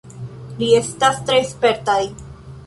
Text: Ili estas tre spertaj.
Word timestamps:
Ili 0.53 0.69
estas 0.77 1.19
tre 1.29 1.37
spertaj. 1.51 1.99